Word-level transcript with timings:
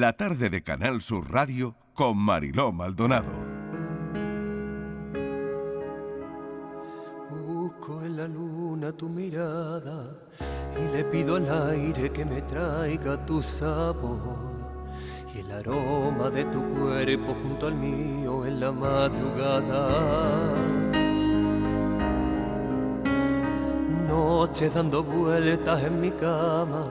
la 0.00 0.12
tarde 0.14 0.48
de 0.48 0.62
Canal 0.62 1.02
Sur 1.02 1.30
Radio 1.30 1.74
con 1.94 2.16
Mariló 2.16 2.72
Maldonado. 2.72 3.32
Busco 7.30 8.02
en 8.02 8.16
la 8.16 8.28
luna 8.28 8.92
tu 8.92 9.08
mirada 9.08 10.14
y 10.78 10.96
le 10.96 11.04
pido 11.04 11.36
al 11.36 11.70
aire 11.70 12.10
que 12.10 12.24
me 12.24 12.42
traiga 12.42 13.24
tu 13.26 13.42
sabor 13.42 14.52
y 15.34 15.40
el 15.40 15.50
aroma 15.50 16.30
de 16.30 16.44
tu 16.46 16.62
cuerpo 16.74 17.34
junto 17.42 17.66
al 17.66 17.74
mío 17.74 18.46
en 18.46 18.60
la 18.60 18.72
madrugada. 18.72 20.54
Noche 24.08 24.70
dando 24.70 25.02
vueltas 25.02 25.82
en 25.84 26.00
mi 26.00 26.10
cama, 26.12 26.86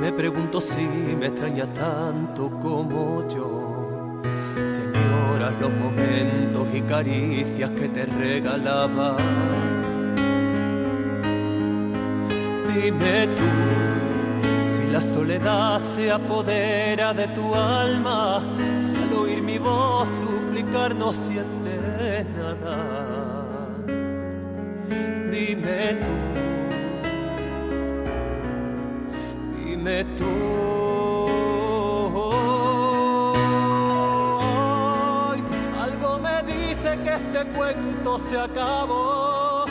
me 0.00 0.12
pregunto 0.12 0.60
si 0.60 0.86
me 1.18 1.26
extrañas 1.26 1.72
tanto 1.74 2.50
como 2.60 3.26
yo. 3.28 4.22
Señoras, 4.62 5.52
los 5.60 5.72
momentos 5.72 6.68
y 6.72 6.80
caricias 6.82 7.70
que 7.70 7.88
te 7.88 8.06
regalaba. 8.06 9.16
Dime 12.74 13.28
tú 13.28 13.94
si 14.60 14.82
la 14.90 15.00
soledad 15.00 15.78
se 15.78 16.10
apodera 16.10 17.12
de 17.14 17.28
tu 17.28 17.54
alma, 17.54 18.42
si 18.76 18.96
al 18.96 19.12
oír 19.12 19.42
mi 19.42 19.58
voz 19.58 20.08
suplicar 20.08 20.94
no 20.94 21.12
sientes 21.12 22.26
nada. 22.34 23.46
Dime 25.30 26.00
tú, 26.04 26.33
Algo 35.78 36.18
me 36.20 36.42
dice 36.44 36.98
que 37.04 37.14
este 37.14 37.44
cuento 37.54 38.18
se 38.18 38.40
acabó, 38.40 39.66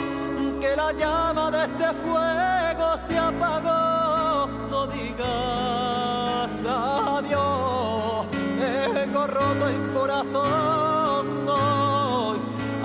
que 0.60 0.76
la 0.76 0.92
llama 0.92 1.50
de 1.50 1.64
este 1.64 1.92
fuego 1.94 2.96
se 3.08 3.18
apagó. 3.18 4.46
No 4.70 4.86
digas 4.86 6.52
adiós, 6.64 8.26
tengo 8.60 9.26
roto 9.26 9.68
el 9.68 9.90
corazón. 9.90 11.24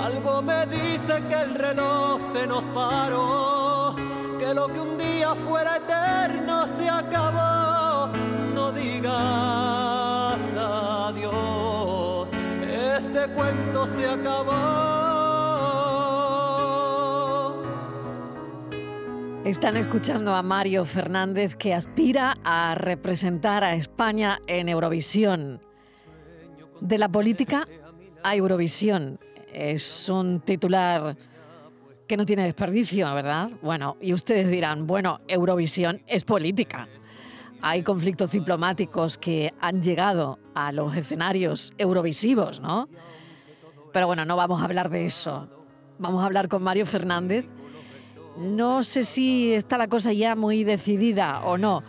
Algo 0.04 0.42
me 0.42 0.66
dice 0.66 1.22
que 1.30 1.36
el 1.36 1.54
reloj 1.54 2.20
se 2.34 2.48
nos 2.48 2.64
paró, 2.70 3.69
lo 4.54 4.68
que 4.68 4.80
un 4.80 4.98
día 4.98 5.36
fuera 5.36 5.78
eterno 5.78 6.66
se 6.68 6.90
acabó. 6.90 8.08
No 8.54 8.72
digas 8.72 10.42
adiós, 10.56 12.32
este 12.96 13.28
cuento 13.30 13.86
se 13.86 14.10
acabó. 14.10 14.90
Están 19.46 19.78
escuchando 19.78 20.36
a 20.36 20.44
Mario 20.44 20.86
Fernández 20.86 21.56
que 21.56 21.74
aspira 21.74 22.38
a 22.44 22.76
representar 22.76 23.64
a 23.64 23.74
España 23.74 24.40
en 24.48 24.70
Eurovisión. 24.70 25.62
De 26.82 26.98
la 26.98 27.10
política 27.10 27.68
a 28.24 28.36
Eurovisión. 28.36 29.20
Es 29.52 30.08
un 30.08 30.42
titular 30.42 31.18
que 32.10 32.18
no 32.18 32.26
tiene 32.26 32.44
desperdicio, 32.44 33.14
¿verdad? 33.14 33.52
Bueno, 33.62 33.96
y 34.02 34.14
ustedes 34.14 34.50
dirán, 34.50 34.88
bueno, 34.88 35.22
Eurovisión 35.28 36.02
es 36.08 36.24
política. 36.24 36.90
Hay 37.62 37.84
conflictos 37.84 38.32
diplomáticos 38.32 39.20
que 39.20 39.54
han 39.62 39.80
llegado 39.84 40.40
a 40.56 40.72
los 40.72 40.98
escenarios 40.98 41.72
eurovisivos, 41.78 42.62
¿no? 42.62 42.90
Pero 43.94 44.08
bueno, 44.08 44.26
no 44.26 44.36
vamos 44.36 44.60
a 44.60 44.66
hablar 44.66 44.90
de 44.90 45.06
eso. 45.06 45.50
Vamos 46.00 46.24
a 46.24 46.26
hablar 46.26 46.48
con 46.48 46.64
Mario 46.64 46.88
Fernández. 46.88 47.46
No 48.40 48.84
sé 48.84 49.06
si 49.06 49.54
está 49.54 49.78
la 49.78 49.88
cosa 49.88 50.12
ya 50.12 50.36
muy 50.36 50.64
decidida 50.64 51.42
o 51.42 51.60
no. 51.60 51.84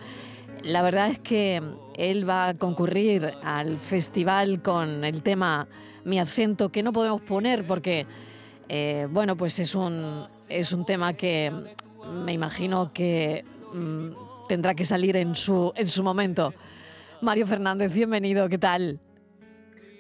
La 0.63 0.83
verdad 0.83 1.09
es 1.09 1.19
que 1.19 1.63
él 1.97 2.29
va 2.29 2.49
a 2.49 2.55
concurrir 2.55 3.33
al 3.43 3.79
festival 3.79 4.61
con 4.61 5.03
el 5.03 5.23
tema 5.23 5.67
Mi 6.05 6.19
acento, 6.19 6.69
que 6.69 6.83
no 6.83 6.93
podemos 6.93 7.23
poner 7.23 7.67
porque, 7.67 8.07
eh, 8.73 9.09
bueno, 9.11 9.37
pues 9.37 9.59
es 9.59 9.75
un, 9.75 10.29
es 10.49 10.73
un 10.73 10.87
tema 10.87 11.15
que 11.15 11.53
me 12.07 12.33
imagino 12.33 12.93
que 12.93 13.45
mm, 13.73 14.47
tendrá 14.47 14.77
que 14.77 14.85
salir 14.85 15.17
en 15.17 15.35
su, 15.35 15.73
en 15.75 15.89
su 15.89 16.05
momento. 16.05 16.55
Mario 17.21 17.49
Fernández, 17.49 17.93
bienvenido, 17.93 18.49
¿qué 18.49 18.59
tal? 18.59 19.01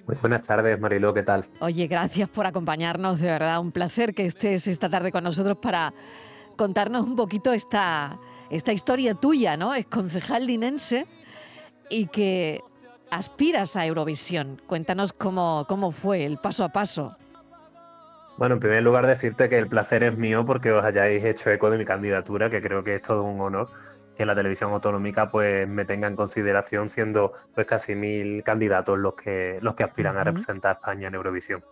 Muy 0.06 0.16
buenas 0.20 0.46
tardes, 0.46 0.78
Mariló, 0.78 1.12
¿qué 1.12 1.24
tal? 1.24 1.46
Oye, 1.58 1.88
gracias 1.88 2.28
por 2.28 2.46
acompañarnos, 2.46 3.18
de 3.18 3.26
verdad, 3.26 3.60
un 3.60 3.72
placer 3.72 4.14
que 4.14 4.24
estés 4.26 4.68
esta 4.68 4.88
tarde 4.88 5.10
con 5.10 5.24
nosotros 5.24 5.58
para 5.60 5.92
contarnos 6.56 7.02
un 7.02 7.16
poquito 7.16 7.52
esta, 7.52 8.20
esta 8.50 8.72
historia 8.72 9.14
tuya, 9.14 9.56
¿no? 9.56 9.74
Es 9.74 9.86
concejal 9.86 10.46
linense 10.46 11.08
y 11.88 12.06
que 12.06 12.60
aspiras 13.10 13.74
a 13.74 13.84
Eurovisión. 13.84 14.62
Cuéntanos 14.68 15.12
cómo, 15.12 15.64
cómo 15.68 15.90
fue 15.90 16.24
el 16.24 16.38
paso 16.38 16.62
a 16.62 16.68
paso. 16.68 17.16
Bueno, 18.40 18.54
en 18.54 18.60
primer 18.60 18.82
lugar 18.82 19.06
decirte 19.06 19.50
que 19.50 19.58
el 19.58 19.68
placer 19.68 20.02
es 20.02 20.16
mío 20.16 20.46
porque 20.46 20.72
os 20.72 20.82
hayáis 20.82 21.22
hecho 21.24 21.50
eco 21.50 21.68
de 21.68 21.76
mi 21.76 21.84
candidatura, 21.84 22.48
que 22.48 22.62
creo 22.62 22.82
que 22.82 22.94
es 22.94 23.02
todo 23.02 23.22
un 23.22 23.38
honor 23.38 23.68
que 24.16 24.26
la 24.26 24.34
televisión 24.34 24.72
autonómica 24.72 25.30
pues 25.30 25.66
me 25.68 25.84
tenga 25.84 26.08
en 26.08 26.16
consideración 26.16 26.88
siendo 26.88 27.32
pues 27.54 27.66
casi 27.66 27.94
mil 27.94 28.42
candidatos 28.42 28.98
los 28.98 29.14
que 29.14 29.58
los 29.62 29.74
que 29.74 29.84
aspiran 29.84 30.16
a 30.18 30.24
representar 30.24 30.70
a 30.70 30.74
España 30.74 31.08
en 31.08 31.14
Eurovisión. 31.14 31.64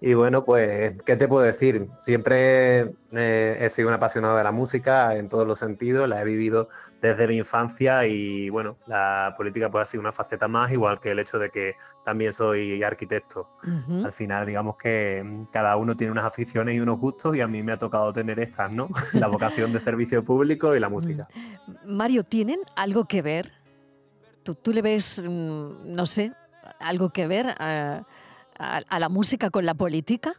Y 0.00 0.14
bueno, 0.14 0.44
pues, 0.44 1.02
¿qué 1.02 1.16
te 1.16 1.28
puedo 1.28 1.44
decir? 1.44 1.86
Siempre 2.00 2.94
eh, 3.12 3.58
he 3.60 3.70
sido 3.70 3.88
un 3.88 3.94
apasionado 3.94 4.36
de 4.36 4.44
la 4.44 4.52
música 4.52 5.14
en 5.16 5.28
todos 5.28 5.46
los 5.46 5.58
sentidos, 5.58 6.08
la 6.08 6.20
he 6.20 6.24
vivido 6.24 6.68
desde 7.02 7.26
mi 7.26 7.38
infancia 7.38 8.06
y 8.06 8.48
bueno, 8.50 8.76
la 8.86 9.34
política 9.36 9.70
pues 9.70 9.82
ha 9.82 9.90
sido 9.90 10.00
una 10.00 10.12
faceta 10.12 10.48
más, 10.48 10.72
igual 10.72 11.00
que 11.00 11.10
el 11.10 11.18
hecho 11.18 11.38
de 11.38 11.50
que 11.50 11.74
también 12.04 12.32
soy 12.32 12.82
arquitecto. 12.82 13.48
Al 14.04 14.12
final, 14.12 14.46
digamos 14.46 14.76
que 14.76 15.22
mm, 15.24 15.46
cada 15.46 15.76
uno 15.76 15.94
tiene 15.94 16.12
unas 16.12 16.24
aficiones 16.24 16.74
y 16.74 16.80
unos 16.80 16.98
gustos 16.98 17.36
y 17.36 17.40
a 17.40 17.46
mí 17.46 17.62
me 17.62 17.72
ha 17.72 17.78
tocado 17.78 18.12
tener 18.12 18.38
estas, 18.40 18.70
¿no? 18.70 18.88
La 19.12 19.26
vocación 19.26 19.72
de 19.72 19.80
servicio 19.80 20.24
público 20.24 20.74
y 20.74 20.80
la 20.80 20.88
música. 20.88 21.28
Mario, 21.84 22.24
¿tienen 22.24 22.60
algo 22.76 23.04
que 23.06 23.22
ver? 23.22 23.52
¿Tú, 24.42 24.54
tú 24.54 24.72
le 24.72 24.82
ves, 24.82 25.22
mm, 25.26 25.94
no 25.94 26.06
sé, 26.06 26.32
algo 26.80 27.10
que 27.10 27.26
ver 27.26 27.48
a, 27.58 28.02
a- 28.58 28.80
a 28.88 28.98
la 28.98 29.08
música 29.08 29.50
con 29.50 29.66
la 29.66 29.74
política? 29.74 30.34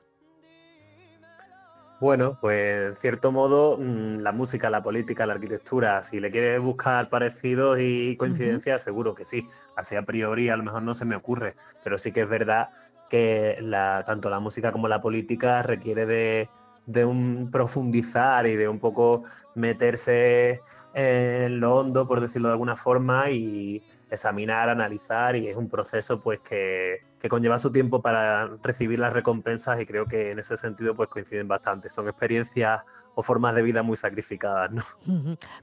Bueno, 1.99 2.37
pues 2.39 2.87
en 2.89 2.95
cierto 2.95 3.31
modo 3.31 3.77
mm, 3.77 4.19
la 4.19 4.31
música, 4.31 4.69
la 4.69 4.81
política, 4.81 5.25
la 5.25 5.33
arquitectura, 5.33 6.01
si 6.03 6.19
le 6.21 6.31
quieres 6.31 6.61
buscar 6.61 7.09
parecidos 7.09 7.77
y 7.81 8.15
coincidencias, 8.15 8.81
seguro 8.81 9.13
que 9.13 9.25
sí. 9.25 9.47
Así 9.75 9.95
a 9.97 10.03
priori 10.03 10.49
a 10.49 10.55
lo 10.55 10.63
mejor 10.63 10.81
no 10.83 10.93
se 10.93 11.03
me 11.03 11.17
ocurre, 11.17 11.55
pero 11.83 11.97
sí 11.97 12.13
que 12.13 12.21
es 12.21 12.29
verdad 12.29 12.69
que 13.09 13.57
la, 13.59 14.03
tanto 14.05 14.29
la 14.29 14.39
música 14.39 14.71
como 14.71 14.87
la 14.87 15.01
política 15.01 15.61
requiere 15.61 16.05
de, 16.05 16.49
de 16.89 17.05
un 17.05 17.49
profundizar 17.51 18.47
y 18.47 18.55
de 18.55 18.67
un 18.67 18.79
poco 18.79 19.23
meterse 19.53 20.61
en 20.95 21.59
lo 21.59 21.75
hondo, 21.75 22.07
por 22.07 22.19
decirlo 22.19 22.47
de 22.47 22.53
alguna 22.53 22.75
forma, 22.75 23.29
y 23.29 23.83
examinar, 24.09 24.69
analizar, 24.69 25.35
y 25.35 25.47
es 25.47 25.55
un 25.55 25.69
proceso 25.69 26.19
pues 26.19 26.39
que, 26.39 26.97
que 27.19 27.29
conlleva 27.29 27.59
su 27.59 27.71
tiempo 27.71 28.01
para 28.01 28.47
recibir 28.63 28.97
las 28.97 29.13
recompensas 29.13 29.79
y 29.79 29.85
creo 29.85 30.07
que 30.07 30.31
en 30.31 30.39
ese 30.39 30.57
sentido 30.57 30.95
pues 30.95 31.09
coinciden 31.09 31.47
bastante. 31.47 31.91
Son 31.91 32.07
experiencias 32.07 32.81
o 33.13 33.21
formas 33.21 33.53
de 33.53 33.61
vida 33.61 33.83
muy 33.83 33.95
sacrificadas, 33.95 34.71
¿no? 34.71 34.81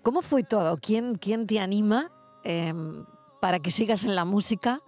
¿Cómo 0.02 0.22
fue 0.22 0.44
todo? 0.44 0.78
¿Quién, 0.80 1.16
quién 1.16 1.48
te 1.48 1.58
anima 1.58 2.12
em, 2.44 3.04
para 3.40 3.58
que 3.58 3.72
sigas 3.72 4.04
en 4.04 4.14
la 4.14 4.24
música, 4.24 4.80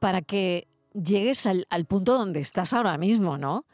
para 0.00 0.20
que 0.20 0.66
llegues 0.94 1.46
al, 1.46 1.64
al 1.70 1.84
punto 1.84 2.18
donde 2.18 2.40
estás 2.40 2.72
ahora 2.72 2.98
mismo, 2.98 3.38
¿no? 3.38 3.66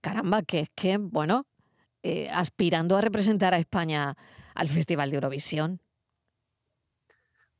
Caramba, 0.00 0.42
que 0.42 0.60
es 0.60 0.70
que, 0.74 0.98
bueno, 0.98 1.46
eh, 2.02 2.28
aspirando 2.32 2.96
a 2.96 3.00
representar 3.02 3.54
a 3.54 3.58
España 3.58 4.16
al 4.54 4.68
Festival 4.68 5.10
de 5.10 5.16
Eurovisión. 5.16 5.80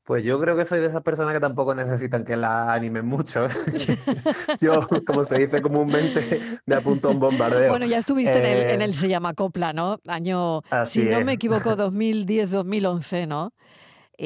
Pues 0.05 0.23
yo 0.25 0.41
creo 0.41 0.57
que 0.57 0.65
soy 0.65 0.79
de 0.79 0.87
esas 0.87 1.03
personas 1.03 1.35
que 1.35 1.41
tampoco 1.41 1.75
necesitan 1.75 2.25
que 2.25 2.37
la 2.37 2.73
animen 2.73 3.07
mucho. 3.07 3.49
yo, 4.61 4.81
como 5.05 5.25
se 5.25 5.37
dice 5.39 5.61
comúnmente, 5.61 6.39
me 6.65 6.77
apunto 6.77 7.09
a 7.09 7.13
un 7.13 7.19
bombardeo. 7.21 7.71
Bueno, 7.71 7.87
ya 7.87 7.99
estuviste 7.99 8.39
en, 8.39 8.45
el, 8.45 8.65
en 8.69 8.81
Eh, 8.81 8.83
el 8.83 8.95
Se 8.95 9.09
llama 9.09 9.35
Copla, 9.35 9.73
¿no? 9.73 9.99
Año, 10.07 10.63
Así 10.71 11.01
si 11.01 11.07
no 11.07 11.21
es. 11.21 11.27
me 11.27 11.33
equivoco, 11.33 11.75
2010-2011, 11.77 13.27
¿no? 13.27 13.53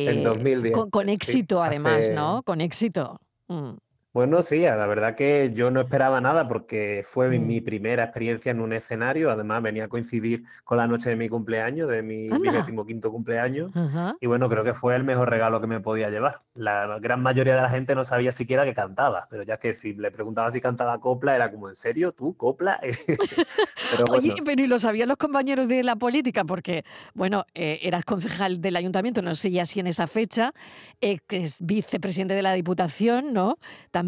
En 0.04 0.22
Eh, 0.22 0.22
2010, 0.22 0.72
Con, 0.72 0.90
con 0.90 1.08
sí, 1.20 1.42
éxito, 1.42 1.62
además, 1.62 1.98
hace- 2.00 2.14
¿no? 2.14 2.42
Con 2.44 2.60
éxito. 2.60 3.20
Mm. 3.48 3.72
Bueno, 4.12 4.42
sí, 4.42 4.60
la 4.60 4.86
verdad 4.86 5.14
que 5.14 5.52
yo 5.54 5.70
no 5.70 5.80
esperaba 5.80 6.20
nada 6.20 6.48
porque 6.48 7.02
fue 7.04 7.28
mi 7.38 7.60
Mm. 7.60 7.64
primera 7.64 8.02
experiencia 8.02 8.50
en 8.50 8.60
un 8.60 8.72
escenario. 8.72 9.30
Además, 9.30 9.62
venía 9.62 9.84
a 9.84 9.88
coincidir 9.88 10.42
con 10.64 10.78
la 10.78 10.88
noche 10.88 11.10
de 11.10 11.16
mi 11.16 11.28
cumpleaños, 11.28 11.88
de 11.88 12.02
mi 12.02 12.28
vigésimo 12.28 12.84
quinto 12.84 13.12
cumpleaños. 13.12 13.70
Ajá. 13.76 14.16
Y 14.20 14.26
bueno, 14.26 14.48
creo 14.48 14.64
que 14.64 14.74
fue 14.74 14.96
el 14.96 15.04
mejor 15.04 15.30
regalo 15.30 15.60
que 15.60 15.68
me 15.68 15.78
podía 15.78 16.10
llevar. 16.10 16.40
La 16.54 16.98
gran 16.98 17.22
mayoría 17.22 17.54
de 17.54 17.62
la 17.62 17.68
gente 17.68 17.94
no 17.94 18.02
sabía 18.02 18.32
siquiera 18.32 18.64
que 18.64 18.74
cantaba, 18.74 19.28
pero 19.30 19.44
ya 19.44 19.58
que 19.58 19.74
si 19.74 19.94
le 19.94 20.10
preguntaba 20.10 20.50
si 20.50 20.60
cantaba 20.60 20.98
copla, 20.98 21.36
era 21.36 21.48
como, 21.52 21.68
¿en 21.68 21.76
serio? 21.76 22.10
¿Tú, 22.10 22.36
copla? 22.36 22.80
Pero 23.90 24.04
Oye, 24.10 24.28
bueno, 24.30 24.44
pero 24.44 24.62
¿y 24.62 24.66
lo 24.68 24.78
sabían 24.78 25.08
los 25.08 25.16
compañeros 25.16 25.66
de 25.66 25.82
la 25.82 25.96
política? 25.96 26.44
Porque, 26.44 26.84
bueno, 27.14 27.44
eh, 27.54 27.80
eras 27.82 28.04
concejal 28.04 28.60
del 28.60 28.76
ayuntamiento, 28.76 29.20
no 29.22 29.34
sé 29.34 29.50
ya 29.50 29.66
si 29.66 29.80
en 29.80 29.88
esa 29.88 30.06
fecha, 30.06 30.52
eh, 31.00 31.18
que 31.26 31.38
es 31.38 31.56
vicepresidente 31.60 32.34
de 32.34 32.42
la 32.42 32.52
Diputación, 32.52 33.32
¿no? 33.32 33.58
También. 33.90 33.99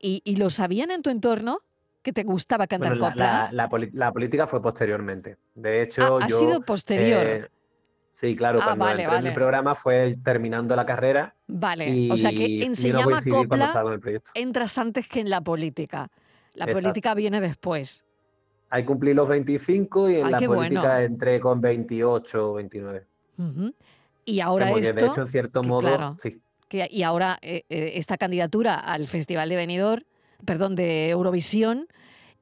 ¿Y, 0.00 0.22
y 0.24 0.36
lo 0.36 0.50
sabían 0.50 0.90
en 0.90 1.02
tu 1.02 1.10
entorno 1.10 1.60
que 2.02 2.12
te 2.12 2.22
gustaba 2.24 2.66
cantar 2.66 2.90
bueno, 2.92 3.02
la, 3.02 3.08
copla? 3.10 3.24
la- 3.24 3.52
la 3.52 3.68
poli- 3.68 3.90
la 3.92 4.12
política 4.12 4.46
fue 4.46 4.60
posteriormente. 4.62 5.36
De 5.54 5.80
Ah, 5.80 5.82
hecho, 5.82 6.18
ha 6.18 6.28
yo... 6.28 6.38
sido 6.38 6.60
posterior. 6.62 7.22
eh, 7.26 7.48
sí, 8.10 8.34
claro, 8.34 8.58
Ah, 8.62 8.64
cuando 8.66 8.84
vale, 8.86 9.02
entré 9.02 9.18
en 9.18 9.26
el 9.26 9.32
programa 9.34 9.74
fue 9.74 10.16
terminando 10.22 10.74
la 10.76 10.86
carrera 10.86 11.34
Vale. 11.46 12.08
O 12.10 12.16
sea 12.16 12.30
que 12.30 12.62
en 12.64 12.76
Se 12.76 12.88
llama 12.92 13.20
copla 13.28 13.82
el 13.92 14.20
entras 14.34 14.78
antes 14.78 15.06
que 15.08 15.20
en 15.20 15.30
la 15.30 15.40
política. 15.40 16.10
La 16.54 16.64
Exacto. 16.64 16.82
política 16.82 17.14
viene 17.14 17.40
después. 17.40 18.04
Ahí 18.70 18.84
cumplí 18.84 19.14
los 19.14 19.28
25 19.28 20.10
y 20.10 20.16
en 20.16 20.26
Ay, 20.26 20.30
la 20.32 20.40
política 20.42 20.80
bueno. 20.94 20.98
entré 21.06 21.40
con 21.40 21.60
28 21.60 22.50
o 22.52 22.54
29. 22.54 23.06
Ujú. 23.36 23.74
Y 24.24 24.40
ahora 24.40 24.66
sea, 24.66 24.72
porque 24.74 24.92
de 24.92 25.00
esto, 25.00 25.12
hecho, 25.12 25.20
en 25.22 25.26
cierto 25.26 25.62
modo, 25.64 25.88
claro, 25.88 26.14
sí, 26.16 26.40
que, 26.70 26.88
y 26.90 27.02
ahora 27.02 27.38
eh, 27.42 27.64
eh, 27.68 27.92
esta 27.96 28.16
candidatura 28.16 28.76
al 28.76 29.08
Festival 29.08 29.50
de 29.50 29.56
Benidorm, 29.56 30.04
perdón, 30.46 30.74
de 30.76 31.10
Eurovisión, 31.10 31.86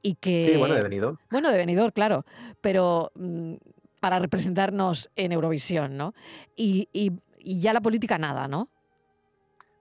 y 0.02 0.16
sí, 0.20 0.56
bueno, 0.56 0.75
de 0.75 0.80
que, 0.80 0.82
venido. 0.84 1.19
bueno, 1.32 1.50
de 1.50 1.56
Benidorm, 1.56 1.90
claro, 1.92 2.25
pero 2.60 3.10
mm, 3.16 3.54
para 3.98 4.20
representarnos 4.20 5.10
en 5.16 5.32
Eurovisión, 5.32 5.96
¿no? 5.96 6.14
Y, 6.54 6.88
y- 6.92 7.10
y 7.40 7.58
ya 7.60 7.72
la 7.72 7.80
política 7.80 8.19
nada, 8.19 8.46
¿no? 8.46 8.69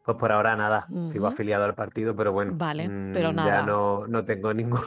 Pues 0.07 0.18
por 0.18 0.31
ahora 0.31 0.56
nada, 0.56 0.88
sigo 1.04 1.27
afiliado 1.27 1.65
al 1.65 1.75
partido, 1.75 2.15
pero 2.15 2.31
bueno, 2.31 2.54
Vale, 2.54 2.89
pero 3.12 3.33
mm, 3.33 3.36
ya 3.44 3.62
nada. 3.62 3.62
no, 3.62 4.07
no 4.07 4.24
tengo 4.24 4.54
ningún, 4.54 4.80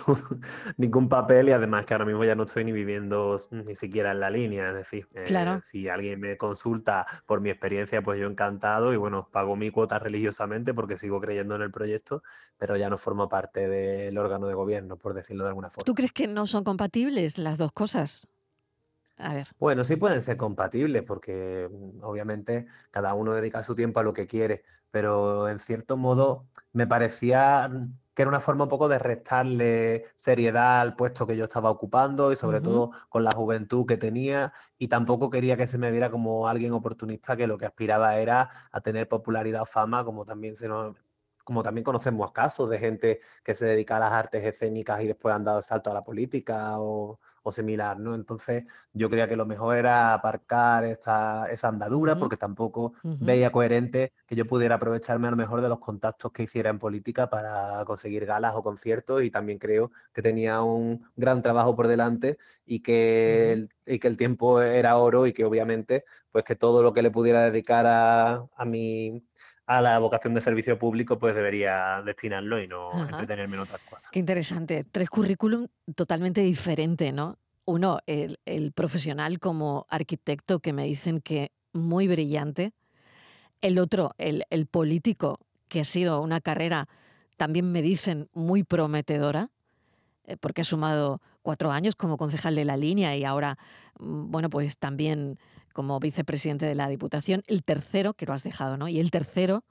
ningún 0.79 1.11
papel 1.11 1.51
y 1.51 1.53
además 1.53 1.85
que 1.85 1.93
ahora 1.93 2.07
mismo 2.07 2.25
ya 2.25 2.35
no 2.35 2.45
estoy 2.45 2.65
ni 2.65 2.73
viviendo 2.73 3.37
ni 3.51 3.75
siquiera 3.75 4.13
en 4.13 4.21
la 4.21 4.31
línea. 4.31 4.69
Es 4.71 4.75
decir, 4.77 5.09
eh, 5.15 5.27
Claro. 5.27 5.61
si 5.63 5.91
alguien 5.91 6.21
me 6.21 6.39
consulta 6.39 7.07
por 7.27 7.43
mi 7.43 7.51
experiencia, 7.51 8.01
pues 8.03 8.19
yo 8.19 8.29
encantado 8.29 8.95
y 8.95 8.97
bueno, 8.97 9.29
pago 9.31 9.57
mi 9.57 9.71
cuota 9.71 9.99
religiosamente 9.99 10.73
porque 10.73 10.97
sigo 10.97 11.21
creyendo 11.21 11.55
en 11.55 11.61
el 11.63 11.71
proyecto, 11.71 12.23
pero 12.57 12.77
ya 12.79 12.89
no 12.89 12.97
formo 12.97 13.29
parte 13.29 13.69
del 13.69 14.17
órgano 14.17 14.47
de 14.49 14.55
gobierno, 14.55 14.97
por 14.97 15.13
decirlo 15.13 15.45
de 15.45 15.51
alguna 15.51 15.69
¿Tú 15.85 15.95
forma. 15.95 15.95
crees 15.95 16.13
que 16.13 16.27
no 16.29 16.47
son 16.47 16.65
compatibles 16.65 17.37
las 17.37 17.59
dos 17.59 17.73
cosas? 17.73 18.27
A 19.21 19.35
ver. 19.35 19.49
Bueno, 19.59 19.85
sí 19.85 19.97
pueden 19.97 20.21
ser 20.21 20.37
compatibles 20.37 21.03
porque 21.03 21.69
mm, 21.71 22.03
obviamente 22.03 22.67
cada 22.91 23.15
uno 23.15 23.35
dedica 23.35 23.63
su 23.63 23.75
tiempo 23.75 24.01
a 24.01 24.03
lo 24.03 24.13
que 24.13 24.27
quiere, 24.27 24.63
pero 24.91 25.49
en 25.49 25.59
cierto 25.59 25.97
modo 25.97 26.49
me 26.73 26.87
parecía 26.87 27.69
mm, 27.69 27.99
que 28.15 28.23
era 28.23 28.29
una 28.29 28.41
forma 28.41 28.65
un 28.65 28.71
poco 28.71 28.89
de 28.89 28.99
restarle 28.99 30.05
seriedad 30.15 30.81
al 30.81 30.97
puesto 30.97 31.27
que 31.27 31.37
yo 31.37 31.45
estaba 31.45 31.71
ocupando 31.71 32.33
y 32.33 32.37
sobre 32.37 32.61
todo 32.61 32.91
con 33.09 33.25
la 33.25 33.31
juventud 33.33 33.87
que 33.87 33.97
tenía 33.97 34.53
y 34.79 34.89
tampoco 34.89 35.31
quería 35.31 35.57
que 35.57 35.67
se 35.67 35.79
me 35.79 35.91
viera 35.91 36.11
como 36.11 36.49
alguien 36.49 36.73
oportunista 36.73 37.37
que 37.37 37.47
lo 37.47 37.59
que 37.59 37.67
aspiraba 37.67 38.17
era 38.17 38.51
a 38.73 38.81
tener 38.81 39.09
popularidad 39.09 39.63
o 39.63 39.67
fama, 39.67 40.05
como 40.05 40.25
también 40.25 40.57
se 40.57 40.69
nos... 40.69 40.97
Como 41.51 41.65
también 41.65 41.83
conocemos 41.83 42.31
casos 42.31 42.71
de 42.71 42.79
gente 42.79 43.19
que 43.43 43.55
se 43.55 43.67
dedica 43.67 43.97
a 43.97 43.99
las 43.99 44.13
artes 44.13 44.45
escénicas 44.45 45.03
y 45.03 45.09
después 45.09 45.35
han 45.35 45.43
dado 45.43 45.59
el 45.59 45.65
salto 45.65 45.91
a 45.91 45.95
la 45.95 46.05
política 46.05 46.79
o, 46.79 47.19
o 47.43 47.51
similar, 47.51 47.99
¿no? 47.99 48.15
Entonces, 48.15 48.63
yo 48.93 49.11
creía 49.11 49.27
que 49.27 49.35
lo 49.35 49.47
mejor 49.47 49.77
era 49.77 50.15
aparcar 50.15 50.85
esta, 50.85 51.47
esa 51.51 51.67
andadura 51.67 52.15
porque 52.15 52.37
tampoco 52.37 52.93
veía 53.03 53.51
coherente 53.51 54.13
que 54.29 54.37
yo 54.37 54.47
pudiera 54.47 54.77
aprovecharme 54.77 55.27
a 55.27 55.33
lo 55.33 55.37
mejor 55.37 55.61
de 55.61 55.69
los 55.69 55.81
contactos 55.81 56.31
que 56.31 56.45
hiciera 56.45 56.71
en 56.71 56.79
política 56.79 57.29
para 57.29 57.85
conseguir 57.85 58.27
galas 58.27 58.55
o 58.55 58.63
conciertos 58.63 59.25
y 59.25 59.31
también 59.33 59.59
creo 59.59 59.91
que 60.13 60.23
tenía 60.23 60.63
un 60.63 61.05
gran 61.17 61.43
trabajo 61.43 61.75
por 61.75 61.89
delante 61.89 62.39
y 62.65 62.81
que 62.81 63.53
el, 63.53 63.69
y 63.87 63.99
que 63.99 64.07
el 64.07 64.17
tiempo 64.17 64.63
era 64.63 64.97
oro 64.99 65.27
y 65.27 65.33
que 65.33 65.45
obviamente 65.45 66.05
pues 66.31 66.45
que 66.45 66.55
todo 66.55 66.81
lo 66.83 66.93
que 66.93 67.03
le 67.03 67.11
pudiera 67.11 67.43
dedicar 67.43 67.87
a, 67.87 68.47
a 68.55 68.65
mi 68.65 69.25
a 69.71 69.81
la 69.81 70.01
vocación 70.01 70.35
de 70.35 70.41
servicio 70.41 70.77
público 70.81 71.17
pues 71.21 71.33
debería 71.33 72.03
destinarlo 72.05 72.61
y 72.61 72.67
no 72.67 72.91
Ajá. 72.91 73.11
entretenerme 73.11 73.55
en 73.55 73.63
otras 73.63 73.81
cosas. 73.89 74.11
Qué 74.11 74.19
interesante. 74.19 74.83
Tres 74.83 75.09
currículum 75.09 75.69
totalmente 75.95 76.41
diferentes, 76.41 77.15
¿no? 77.15 77.39
Uno, 77.67 78.01
el, 78.07 78.41
el 78.47 78.73
profesional 78.73 79.39
como 79.39 79.87
arquitecto 79.89 80.59
que 80.59 80.73
me 80.73 80.87
dicen 80.87 81.21
que 81.21 81.53
muy 81.73 82.09
brillante. 82.09 82.73
El 83.61 83.79
otro, 83.79 84.13
el, 84.19 84.43
el 84.51 84.67
político, 84.67 85.39
que 85.69 85.83
ha 85.83 85.85
sido 85.85 86.21
una 86.21 86.41
carrera, 86.41 86.89
también 87.37 87.71
me 87.71 87.81
dicen 87.81 88.29
muy 88.33 88.65
prometedora, 88.65 89.51
eh, 90.25 90.37
porque 90.37 90.63
ha 90.63 90.65
sumado 90.65 91.21
cuatro 91.43 91.71
años 91.71 91.95
como 91.95 92.17
concejal 92.17 92.57
de 92.57 92.65
la 92.65 92.77
línea 92.77 93.17
y 93.17 93.25
ahora, 93.25 93.57
mm, 94.01 94.33
bueno, 94.33 94.51
pues 94.51 94.79
también 94.79 95.39
como 95.73 96.01
vicepresidente 96.01 96.67
de 96.67 96.75
la 96.75 96.89
Diputación. 96.89 97.43
El 97.47 97.63
tercero, 97.63 98.15
que 98.15 98.27
lo 98.27 98.33
has 98.33 98.43
dejado, 98.43 98.77
¿no? 98.77 98.89
Y 98.89 99.01
el 99.01 99.11
tercero, 99.11 99.65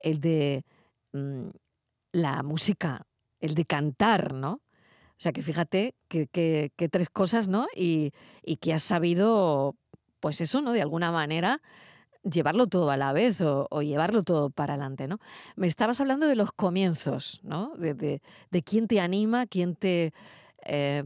el 0.00 0.20
de 0.20 0.64
mm, 1.12 1.48
la 2.12 2.42
música, 2.42 3.06
el 3.40 3.54
de 3.54 3.64
cantar, 3.64 4.32
¿no? 4.34 4.60
O 5.12 5.18
sea 5.18 5.32
que 5.32 5.42
fíjate 5.42 5.94
que, 6.08 6.70
tres 6.90 7.08
cosas, 7.10 7.48
¿no? 7.48 7.66
Y, 7.74 8.12
que 8.60 8.74
has 8.74 8.82
sabido, 8.82 9.74
pues 10.20 10.40
eso, 10.40 10.60
¿no? 10.60 10.72
De 10.72 10.82
alguna 10.82 11.10
manera 11.10 11.62
llevarlo 12.22 12.66
todo 12.66 12.90
a 12.90 12.96
la 12.96 13.12
vez 13.12 13.40
o, 13.40 13.68
llevarlo 13.82 14.24
todo 14.24 14.50
para 14.50 14.74
adelante, 14.74 15.06
¿no? 15.06 15.18
Me 15.54 15.68
estabas 15.68 16.00
hablando 16.00 16.26
de 16.26 16.36
los 16.36 16.52
comienzos, 16.52 17.40
¿no? 17.44 17.72
De 17.76 18.20
quién 18.64 18.88
te 18.88 19.00
anima, 19.00 19.46
quién 19.46 19.74
te... 19.74 20.12
eh, 20.62 21.04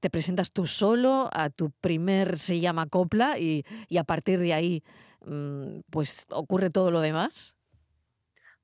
te 0.00 0.10
presentas 0.10 0.52
tú 0.52 0.66
solo, 0.66 1.28
a 1.32 1.50
tu 1.50 1.70
primer 1.80 2.38
se 2.38 2.60
llama 2.60 2.86
copla 2.86 3.38
y, 3.38 3.64
y 3.88 3.98
a 3.98 4.04
partir 4.04 4.38
de 4.40 4.54
ahí, 4.54 4.84
mm, 5.24 5.80
pues 5.90 6.26
ocurre 6.30 6.70
todo 6.70 6.90
lo 6.90 7.00
demás. 7.00 7.54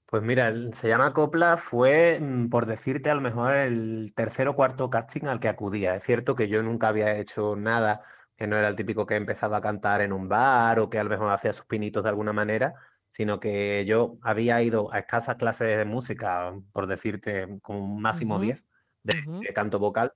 Pues 0.07 0.23
mira, 0.23 0.49
el 0.49 0.75
Se 0.75 0.89
llama 0.89 1.13
Copla 1.15 1.57
fue, 1.57 2.19
mm, 2.21 2.49
por 2.51 2.67
decirte, 2.67 3.11
a 3.11 3.15
lo 3.15 3.21
mejor 3.23 3.55
el 3.55 4.13
tercer 4.15 4.47
o 4.49 4.55
cuarto 4.55 4.91
casting 4.91 5.25
al 5.27 5.41
que 5.41 5.49
acudía. 5.49 5.95
Es 5.97 6.05
cierto 6.05 6.35
que 6.37 6.49
yo 6.49 6.63
nunca 6.63 6.89
había 6.89 7.17
hecho 7.19 7.57
nada, 7.57 8.03
que 8.37 8.47
no 8.47 8.57
era 8.57 8.69
el 8.69 8.77
típico 8.77 9.07
que 9.07 9.17
empezaba 9.17 9.59
a 9.59 9.61
cantar 9.63 10.03
en 10.03 10.13
un 10.13 10.29
bar 10.29 10.79
o 10.81 10.91
que 10.91 10.99
a 10.99 11.05
lo 11.05 11.11
mejor 11.11 11.33
hacía 11.33 11.53
sus 11.53 11.65
pinitos 11.67 12.03
de 12.03 12.11
alguna 12.11 12.33
manera, 12.35 12.75
sino 13.09 13.41
que 13.41 13.85
yo 13.87 14.19
había 14.23 14.61
ido 14.63 14.93
a 14.93 14.99
escasas 15.01 15.37
clases 15.37 15.77
de 15.79 15.85
música, 15.87 16.53
por 16.73 16.87
decirte, 16.87 17.47
como 17.63 17.81
un 17.95 18.03
máximo 18.03 18.39
Ujú, 18.39 18.41
10 18.41 18.67
de, 19.03 19.15
ujú. 19.15 19.47
de 19.47 19.53
canto 19.55 19.79
vocal. 19.79 20.13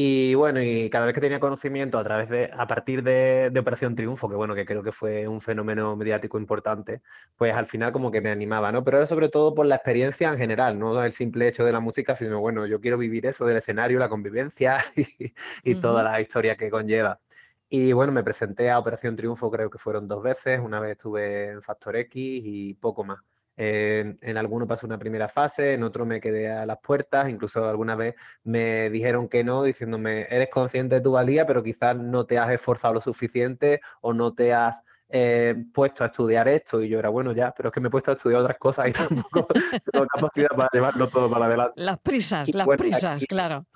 Y 0.00 0.34
bueno, 0.36 0.62
y 0.62 0.88
cada 0.90 1.06
vez 1.06 1.14
que 1.14 1.20
tenía 1.20 1.40
conocimiento 1.40 1.98
a 1.98 2.04
través 2.04 2.28
de, 2.28 2.50
a 2.56 2.68
partir 2.68 3.02
de, 3.02 3.50
de 3.50 3.58
Operación 3.60 3.96
Triunfo, 3.96 4.28
que 4.28 4.36
bueno, 4.36 4.54
que 4.54 4.64
creo 4.64 4.80
que 4.84 4.92
fue 4.92 5.26
un 5.26 5.40
fenómeno 5.40 5.96
mediático 5.96 6.38
importante, 6.38 7.02
pues 7.36 7.52
al 7.54 7.66
final 7.66 7.90
como 7.90 8.12
que 8.12 8.20
me 8.20 8.30
animaba, 8.30 8.70
¿no? 8.70 8.84
Pero 8.84 8.98
era 8.98 9.06
sobre 9.06 9.28
todo 9.28 9.54
por 9.54 9.66
la 9.66 9.74
experiencia 9.74 10.28
en 10.28 10.38
general, 10.38 10.78
no 10.78 11.02
el 11.02 11.10
simple 11.12 11.48
hecho 11.48 11.64
de 11.64 11.72
la 11.72 11.80
música, 11.80 12.14
sino 12.14 12.38
bueno, 12.38 12.64
yo 12.66 12.78
quiero 12.80 12.96
vivir 12.96 13.26
eso 13.26 13.44
del 13.44 13.56
escenario, 13.56 13.98
la 13.98 14.08
convivencia 14.08 14.78
y, 14.96 15.32
y 15.64 15.74
toda 15.76 16.04
Ujú. 16.04 16.04
la 16.04 16.20
historia 16.20 16.56
que 16.56 16.70
conlleva. 16.70 17.20
Y 17.68 17.92
bueno, 17.92 18.12
me 18.12 18.22
presenté 18.22 18.70
a 18.70 18.78
Operación 18.78 19.16
Triunfo, 19.16 19.50
creo 19.50 19.68
que 19.68 19.78
fueron 19.78 20.06
dos 20.06 20.22
veces, 20.22 20.60
una 20.60 20.78
vez 20.80 20.92
estuve 20.92 21.46
en 21.50 21.60
Factor 21.62 21.96
X 21.96 22.42
y 22.44 22.74
poco 22.74 23.02
más. 23.04 23.18
En, 23.60 24.18
en 24.22 24.36
alguno 24.38 24.68
pasé 24.68 24.86
una 24.86 24.98
primera 24.98 25.26
fase, 25.26 25.74
en 25.74 25.82
otro 25.82 26.06
me 26.06 26.20
quedé 26.20 26.48
a 26.50 26.64
las 26.64 26.78
puertas, 26.78 27.28
incluso 27.28 27.68
alguna 27.68 27.96
vez 27.96 28.14
me 28.44 28.88
dijeron 28.88 29.28
que 29.28 29.42
no, 29.42 29.64
diciéndome, 29.64 30.28
eres 30.30 30.48
consciente 30.48 30.94
de 30.94 31.00
tu 31.00 31.10
valía, 31.10 31.44
pero 31.44 31.62
quizás 31.62 31.96
no 31.96 32.24
te 32.24 32.38
has 32.38 32.50
esforzado 32.52 32.94
lo 32.94 33.00
suficiente 33.00 33.80
o 34.00 34.12
no 34.12 34.32
te 34.32 34.54
has 34.54 34.84
eh, 35.08 35.54
puesto 35.72 36.04
a 36.04 36.08
estudiar 36.08 36.46
esto. 36.48 36.82
Y 36.82 36.88
yo 36.88 36.98
era, 36.98 37.08
bueno, 37.08 37.32
ya, 37.32 37.52
pero 37.56 37.70
es 37.70 37.74
que 37.74 37.80
me 37.80 37.88
he 37.88 37.90
puesto 37.90 38.10
a 38.10 38.14
estudiar 38.14 38.42
otras 38.42 38.58
cosas 38.58 38.88
y 38.88 38.92
tampoco 39.32 39.48
tengo 39.90 40.06
capacidad 40.06 40.50
para 40.50 40.68
llevarlo 40.72 41.08
todo 41.08 41.30
para 41.30 41.46
adelante. 41.46 41.74
Las 41.76 41.98
prisas, 41.98 42.48
Y 42.48 42.52
las 42.52 42.66
bueno, 42.66 42.78
prisas, 42.78 43.16
aquí 43.16 43.26
claro. 43.26 43.66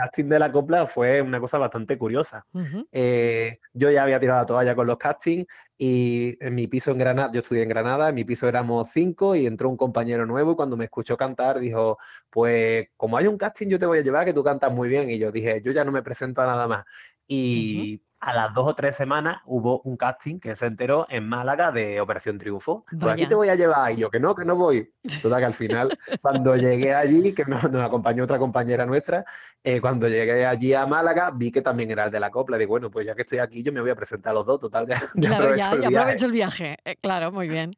El 0.00 0.04
casting 0.06 0.24
de 0.24 0.38
la 0.38 0.50
copla 0.50 0.86
fue 0.86 1.20
una 1.20 1.40
cosa 1.40 1.58
bastante 1.58 1.98
curiosa. 1.98 2.46
Eh, 2.92 3.58
yo 3.72 3.90
ya 3.90 4.02
había 4.02 4.18
tirado 4.18 4.40
la 4.40 4.46
toalla 4.46 4.74
con 4.74 4.86
los 4.86 4.96
castings 4.96 5.46
y 5.76 6.36
en 6.44 6.54
mi 6.54 6.66
piso 6.66 6.90
en 6.90 6.98
Granada, 6.98 7.30
yo 7.32 7.40
estudié 7.40 7.62
en 7.62 7.68
Granada, 7.68 8.08
en 8.08 8.14
mi 8.14 8.24
piso 8.24 8.48
éramos 8.48 8.88
cinco 8.92 9.34
y 9.34 9.46
entró 9.46 9.68
un 9.68 9.76
compañero 9.76 10.26
nuevo 10.26 10.52
y 10.52 10.56
cuando 10.56 10.76
me 10.76 10.84
escuchó 10.84 11.16
cantar 11.16 11.58
dijo, 11.60 11.98
pues 12.30 12.88
como 12.96 13.16
hay 13.16 13.26
un 13.26 13.36
casting 13.36 13.68
yo 13.68 13.78
te 13.78 13.86
voy 13.86 13.98
a 13.98 14.02
llevar 14.02 14.24
que 14.24 14.32
tú 14.32 14.42
cantas 14.42 14.72
muy 14.72 14.88
bien 14.88 15.10
y 15.10 15.18
yo 15.18 15.30
dije, 15.30 15.60
yo 15.62 15.72
ya 15.72 15.84
no 15.84 15.92
me 15.92 16.02
presento 16.02 16.42
a 16.42 16.46
nada 16.46 16.66
más. 16.66 16.84
Y 17.26 18.02
a 18.20 18.34
las 18.34 18.52
dos 18.52 18.68
o 18.68 18.74
tres 18.74 18.96
semanas 18.96 19.38
hubo 19.46 19.80
un 19.82 19.96
casting 19.96 20.38
que 20.38 20.54
se 20.54 20.66
enteró 20.66 21.06
en 21.08 21.26
Málaga 21.26 21.72
de 21.72 22.00
Operación 22.00 22.38
Triunfo. 22.38 22.84
Pues 22.84 23.12
aquí 23.12 23.22
Vaya. 23.22 23.28
te 23.28 23.34
voy 23.34 23.48
a 23.48 23.54
llevar. 23.54 23.92
Y 23.92 23.96
yo, 23.96 24.10
que 24.10 24.20
no, 24.20 24.34
que 24.34 24.44
no 24.44 24.56
voy. 24.56 24.92
Total, 25.22 25.38
que 25.38 25.44
al 25.46 25.54
final, 25.54 25.88
cuando 26.22 26.54
llegué 26.54 26.94
allí, 26.94 27.32
que 27.32 27.44
nos, 27.46 27.70
nos 27.70 27.82
acompañó 27.82 28.24
otra 28.24 28.38
compañera 28.38 28.84
nuestra, 28.84 29.24
eh, 29.64 29.80
cuando 29.80 30.06
llegué 30.06 30.44
allí 30.44 30.74
a 30.74 30.86
Málaga, 30.86 31.30
vi 31.34 31.50
que 31.50 31.62
también 31.62 31.90
era 31.90 32.04
el 32.04 32.10
de 32.10 32.20
la 32.20 32.30
copla. 32.30 32.58
Digo, 32.58 32.70
bueno, 32.70 32.90
pues 32.90 33.06
ya 33.06 33.14
que 33.14 33.22
estoy 33.22 33.38
aquí, 33.38 33.62
yo 33.62 33.72
me 33.72 33.80
voy 33.80 33.90
a 33.90 33.96
presentar 33.96 34.32
a 34.32 34.34
los 34.34 34.46
dos. 34.46 34.60
Total, 34.60 34.86
ya, 34.86 35.00
ya 35.14 35.28
Claro, 35.28 35.44
aprovecho 35.44 35.56
ya, 35.56 35.72
el 35.72 35.80
ya 35.80 36.00
aprovecho 36.00 36.26
el 36.26 36.32
viaje. 36.32 36.78
Eh, 36.84 36.96
claro, 37.00 37.32
muy 37.32 37.48
bien. 37.48 37.74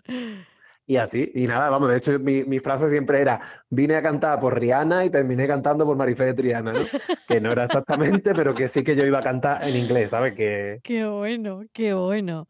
Y 0.85 0.97
así, 0.97 1.31
y 1.35 1.47
nada, 1.47 1.71
vamos, 1.71 1.91
de 1.91 1.99
hecho 1.99 2.19
mi, 2.19 2.45
mi 2.45 2.59
frase 2.59 2.89
siempre 2.89 3.21
era, 3.21 3.41
vine 3.71 3.95
a 3.95 4.03
cantar 4.03 4.41
por 4.41 4.59
Rihanna 4.59 5.05
y 5.05 5.11
terminé 5.11 5.47
cantando 5.47 5.87
por 5.87 5.97
Marifé 5.97 6.25
de 6.25 6.35
Triana, 6.35 6.73
¿no? 6.73 6.81
Que 7.29 7.41
no 7.41 7.53
era 7.53 7.65
exactamente, 7.65 8.35
pero 8.35 8.53
que 8.55 8.67
sí 8.67 8.83
que 8.83 8.97
yo 8.97 9.07
iba 9.07 9.21
a 9.21 9.23
cantar 9.23 9.67
en 9.67 9.77
inglés, 9.77 10.11
¿sabes? 10.11 10.35
Que 10.35 10.81
Qué 10.83 11.07
bueno, 11.07 11.63
qué 11.73 11.95
bueno. 11.95 12.49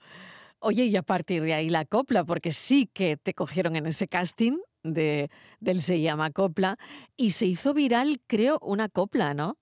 Oye, 0.60 0.84
y 0.84 0.96
a 0.96 1.02
partir 1.02 1.42
de 1.42 1.54
ahí 1.54 1.68
la 1.68 1.84
copla, 1.84 2.24
porque 2.24 2.52
sí 2.52 2.88
que 2.92 3.16
te 3.16 3.34
cogieron 3.34 3.76
en 3.76 3.86
ese 3.86 4.08
casting 4.08 4.58
de, 4.82 5.30
del 5.60 5.82
Se 5.82 6.00
llama 6.00 6.30
Copla 6.30 6.78
y 7.16 7.32
se 7.32 7.46
hizo 7.46 7.74
viral, 7.74 8.20
creo, 8.26 8.58
una 8.62 8.88
copla, 8.88 9.34
¿no? 9.34 9.58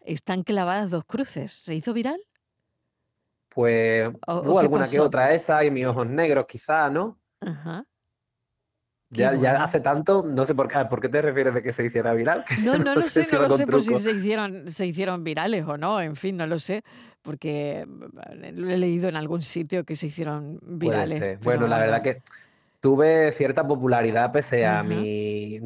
Están 0.00 0.42
clavadas 0.42 0.90
dos 0.90 1.04
cruces. 1.04 1.52
¿Se 1.52 1.74
hizo 1.74 1.94
viral? 1.94 2.20
pues 3.50 4.08
¿O, 4.26 4.34
o 4.34 4.42
hubo 4.42 4.60
alguna 4.60 4.88
que 4.88 5.00
otra 5.00 5.34
esa 5.34 5.64
y 5.64 5.70
mis 5.70 5.84
ojos 5.86 6.06
negros 6.06 6.46
quizás, 6.46 6.90
¿no? 6.90 7.18
Ajá, 7.40 7.84
Ya, 9.12 9.30
hace 9.64 9.80
tanto, 9.80 10.22
no 10.24 10.46
sé 10.46 10.54
por 10.54 10.68
qué, 10.68 10.84
¿por 10.88 11.00
qué 11.00 11.08
te 11.08 11.20
refieres 11.20 11.52
de 11.54 11.62
que 11.62 11.72
se 11.72 11.84
hiciera 11.84 12.12
viral? 12.14 12.44
Que 12.48 12.54
No, 12.56 12.78
no 12.78 12.94
lo 12.96 13.08
sé, 13.08 13.26
no 13.26 13.38
lo 13.38 13.50
sé 13.50 13.66
por 13.68 13.82
si 13.82 13.96
se 13.96 14.12
hicieron, 14.12 14.70
se 14.70 14.86
hicieron 14.86 15.24
virales 15.24 15.64
o 15.66 15.78
no, 15.78 16.00
en 16.00 16.16
fin, 16.16 16.36
no 16.36 16.46
lo 16.46 16.58
sé, 16.58 16.82
porque 17.22 17.86
lo 18.52 18.70
he 18.70 18.76
leído 18.78 19.08
en 19.08 19.16
algún 19.16 19.42
sitio 19.42 19.84
que 19.84 19.96
se 19.96 20.08
hicieron 20.08 20.58
Puede 20.80 21.06
virales, 21.08 21.08
ser. 21.08 21.38
Bueno, 21.38 21.66
la 21.68 21.78
pero 21.78 21.78
verdad 21.78 22.02
que 22.02 22.22
tuve 22.80 23.32
cierta 23.32 23.66
popularidad 23.66 24.32
pese 24.32 24.66
a 24.66 24.82
Ajá. 24.82 24.84
mi, 24.84 25.60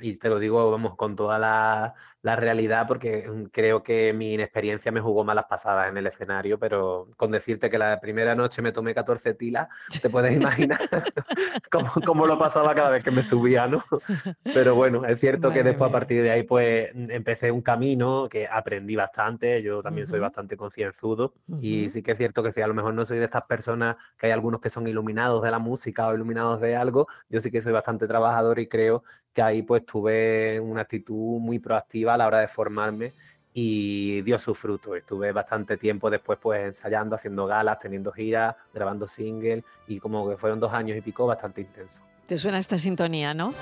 y 0.00 0.16
te 0.18 0.28
lo 0.30 0.38
digo, 0.38 0.70
vamos, 0.70 0.96
con 0.96 1.16
toda 1.16 1.38
la, 1.38 1.94
la 2.26 2.34
realidad, 2.34 2.88
porque 2.88 3.28
mm, 3.28 3.44
creo 3.52 3.84
que 3.84 4.12
mi 4.12 4.34
inexperiencia 4.34 4.90
me 4.90 5.00
jugó 5.00 5.22
malas 5.22 5.44
pasadas 5.48 5.88
en 5.88 5.96
el 5.96 6.08
escenario, 6.08 6.58
pero 6.58 7.06
con 7.16 7.30
decirte 7.30 7.70
que 7.70 7.78
la 7.78 8.00
primera 8.00 8.34
noche 8.34 8.62
me 8.62 8.72
tomé 8.72 8.96
14 8.96 9.34
tilas, 9.34 9.68
te 10.02 10.10
puedes 10.10 10.36
imaginar 10.36 10.80
cómo, 11.70 11.88
cómo 12.04 12.26
lo 12.26 12.36
pasaba 12.36 12.74
cada 12.74 12.90
vez 12.90 13.04
que 13.04 13.12
me 13.12 13.22
subía, 13.22 13.68
¿no? 13.68 13.80
Pero 14.42 14.74
bueno, 14.74 15.04
es 15.04 15.20
cierto 15.20 15.52
que 15.52 15.62
después 15.62 15.88
a 15.88 15.92
partir 15.92 16.20
de 16.24 16.32
ahí 16.32 16.42
pues 16.42 16.92
mm, 16.92 17.12
empecé 17.12 17.52
un 17.52 17.62
camino 17.62 18.28
que 18.28 18.48
aprendí 18.50 18.96
bastante, 18.96 19.62
yo 19.62 19.80
también 19.80 20.08
soy 20.08 20.18
bastante 20.18 20.56
concienzudo 20.56 21.32
y 21.60 21.88
sí 21.90 22.02
que 22.02 22.12
es 22.12 22.18
cierto 22.18 22.42
que 22.42 22.50
si 22.50 22.60
a 22.60 22.66
lo 22.66 22.74
mejor 22.74 22.92
no 22.94 23.06
soy 23.06 23.18
de 23.18 23.24
estas 23.24 23.44
personas, 23.44 23.94
que 24.18 24.26
hay 24.26 24.32
algunos 24.32 24.60
que 24.60 24.68
son 24.68 24.88
iluminados 24.88 25.44
de 25.44 25.52
la 25.52 25.60
música 25.60 26.08
o 26.08 26.14
iluminados 26.14 26.60
de 26.60 26.74
algo, 26.74 27.06
yo 27.28 27.40
sí 27.40 27.52
que 27.52 27.60
soy 27.60 27.72
bastante 27.72 28.08
trabajador 28.08 28.58
y 28.58 28.66
creo 28.66 29.04
que 29.32 29.42
ahí 29.42 29.62
pues 29.62 29.84
tuve 29.84 30.58
una 30.58 30.80
actitud 30.80 31.38
muy 31.38 31.58
proactiva 31.58 32.15
a 32.16 32.18
la 32.18 32.26
hora 32.26 32.40
de 32.40 32.48
formarme 32.48 33.14
y 33.58 34.20
dio 34.20 34.38
su 34.38 34.54
fruto. 34.54 34.94
Estuve 34.94 35.32
bastante 35.32 35.78
tiempo 35.78 36.10
después 36.10 36.38
pues 36.38 36.60
ensayando, 36.60 37.16
haciendo 37.16 37.46
galas, 37.46 37.78
teniendo 37.78 38.12
giras, 38.12 38.54
grabando 38.74 39.08
singles 39.08 39.64
y 39.86 39.98
como 39.98 40.28
que 40.28 40.36
fueron 40.36 40.60
dos 40.60 40.74
años 40.74 40.98
y 40.98 41.00
pico 41.00 41.26
bastante 41.26 41.62
intenso. 41.62 42.02
Te 42.26 42.36
suena 42.36 42.58
esta 42.58 42.78
sintonía, 42.78 43.32
¿no? 43.32 43.54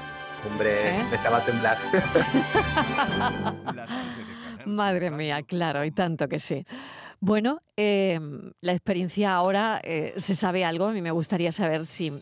Hombre, 0.51 0.99
¿Eh? 0.99 1.05
me 1.11 1.17
echaba 1.17 1.39
a 1.39 1.45
temblar. 1.45 1.79
Madre 4.67 5.13
mía, 5.13 5.43
claro, 5.43 5.85
y 5.85 5.93
tanto 5.93 6.27
que 6.27 6.41
sí. 6.41 6.67
Bueno, 7.21 7.61
em, 7.77 8.51
la 8.63 8.73
experiencia 8.73 9.33
ahora, 9.33 9.81
eh, 9.85 10.15
¿se 10.17 10.35
sabe 10.35 10.65
algo? 10.65 10.87
A 10.87 10.93
mí 10.93 11.03
me 11.03 11.13
gustaría 11.13 11.53
saber 11.53 11.87
si 11.87 12.13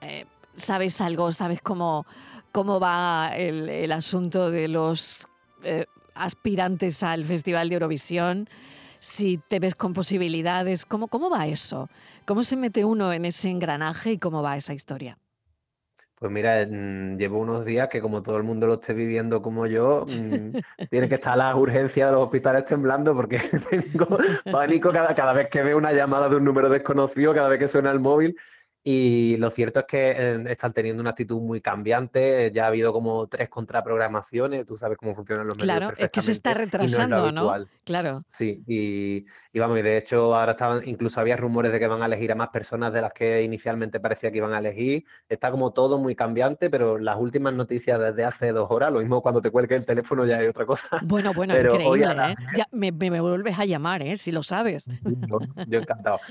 eh, 0.00 0.26
sabes 0.56 1.00
algo, 1.00 1.30
sabes 1.30 1.62
cómo, 1.62 2.06
cómo 2.50 2.80
va 2.80 3.30
el, 3.36 3.68
el 3.68 3.92
asunto 3.92 4.50
de 4.50 4.66
los 4.66 5.28
eh, 5.64 5.86
aspirantes 6.14 7.02
al 7.02 7.24
Festival 7.24 7.68
de 7.68 7.74
Eurovisión, 7.74 8.48
si 9.00 9.38
te 9.48 9.60
ves 9.60 9.74
con 9.74 9.92
posibilidades, 9.92 10.86
¿cómo, 10.86 11.08
¿cómo 11.08 11.28
va 11.28 11.46
eso? 11.46 11.90
¿Cómo 12.24 12.42
se 12.42 12.56
mete 12.56 12.84
uno 12.84 13.12
en 13.12 13.24
ese 13.24 13.50
engranaje 13.50 14.12
y 14.12 14.18
cómo 14.18 14.42
va 14.42 14.56
esa 14.56 14.72
historia? 14.72 15.18
Pues 16.24 16.32
mira, 16.32 16.64
mm, 16.66 17.16
llevo 17.16 17.38
unos 17.38 17.66
días 17.66 17.88
que 17.88 18.00
como 18.00 18.22
todo 18.22 18.38
el 18.38 18.44
mundo 18.44 18.66
lo 18.66 18.74
esté 18.74 18.94
viviendo 18.94 19.42
como 19.42 19.66
yo, 19.66 20.06
mm, 20.06 20.52
tiene 20.90 21.08
que 21.08 21.16
estar 21.16 21.36
las 21.36 21.54
urgencias 21.54 22.08
de 22.08 22.14
los 22.14 22.24
hospitales 22.24 22.64
temblando 22.64 23.14
porque 23.14 23.38
tengo 23.92 24.18
pánico 24.50 24.90
cada, 24.90 25.14
cada 25.14 25.34
vez 25.34 25.48
que 25.50 25.62
veo 25.62 25.76
una 25.76 25.92
llamada 25.92 26.30
de 26.30 26.36
un 26.36 26.44
número 26.44 26.70
desconocido, 26.70 27.34
cada 27.34 27.48
vez 27.48 27.58
que 27.58 27.68
suena 27.68 27.90
el 27.90 28.00
móvil. 28.00 28.34
Y 28.86 29.38
lo 29.38 29.48
cierto 29.48 29.80
es 29.80 29.86
que 29.86 30.10
eh, 30.10 30.44
están 30.48 30.74
teniendo 30.74 31.00
una 31.00 31.10
actitud 31.10 31.40
muy 31.40 31.62
cambiante. 31.62 32.52
Ya 32.52 32.64
ha 32.64 32.66
habido 32.68 32.92
como 32.92 33.26
tres 33.28 33.48
contraprogramaciones. 33.48 34.66
Tú 34.66 34.76
sabes 34.76 34.98
cómo 34.98 35.14
funcionan 35.14 35.46
los 35.46 35.56
medios 35.56 35.78
Claro, 35.78 35.94
es 35.96 36.10
que 36.10 36.20
se 36.20 36.32
está 36.32 36.50
no 36.52 36.60
es 36.60 36.64
retrasando, 36.66 37.32
¿no? 37.32 37.54
Claro. 37.84 38.24
Sí, 38.28 38.62
y, 38.66 39.24
y 39.52 39.58
vamos, 39.58 39.78
y 39.78 39.82
de 39.82 39.96
hecho 39.96 40.34
ahora 40.36 40.52
estaban, 40.52 40.86
incluso 40.86 41.18
había 41.18 41.36
rumores 41.38 41.72
de 41.72 41.78
que 41.80 41.86
van 41.86 42.02
a 42.02 42.06
elegir 42.06 42.30
a 42.32 42.34
más 42.34 42.50
personas 42.50 42.92
de 42.92 43.00
las 43.00 43.12
que 43.12 43.42
inicialmente 43.42 44.00
parecía 44.00 44.30
que 44.30 44.36
iban 44.38 44.52
a 44.52 44.58
elegir. 44.58 45.04
Está 45.30 45.50
como 45.50 45.72
todo 45.72 45.96
muy 45.96 46.14
cambiante, 46.14 46.68
pero 46.68 46.98
las 46.98 47.18
últimas 47.18 47.54
noticias 47.54 47.98
desde 47.98 48.24
hace 48.26 48.52
dos 48.52 48.70
horas, 48.70 48.92
lo 48.92 48.98
mismo 49.00 49.22
cuando 49.22 49.40
te 49.40 49.50
cuelgue 49.50 49.76
el 49.76 49.86
teléfono 49.86 50.26
ya 50.26 50.36
hay 50.38 50.46
otra 50.46 50.66
cosa. 50.66 50.98
Bueno, 51.04 51.32
bueno, 51.34 51.54
Pero 51.54 51.72
increíble, 51.74 52.04
a 52.04 52.14
las 52.14 52.32
¿eh? 52.32 52.36
Ya 52.54 52.66
me, 52.70 52.92
me- 52.92 53.10
me 53.10 53.20
vuelves 53.22 53.58
a 53.58 53.64
llamar, 53.64 54.02
¿eh? 54.02 54.18
Si 54.18 54.30
lo 54.30 54.42
sabes. 54.42 54.84
Yo, 55.28 55.38
yo 55.66 55.78
encantado. 55.78 56.18